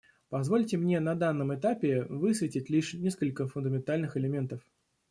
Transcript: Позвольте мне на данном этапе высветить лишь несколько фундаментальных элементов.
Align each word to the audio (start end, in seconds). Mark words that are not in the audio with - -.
Позвольте 0.29 0.77
мне 0.77 0.99
на 0.99 1.13
данном 1.13 1.53
этапе 1.53 2.01
высветить 2.05 2.71
лишь 2.71 2.95
несколько 2.95 3.47
фундаментальных 3.47 4.17
элементов. 4.17 4.63